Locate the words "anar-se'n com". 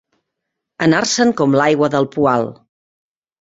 0.85-1.53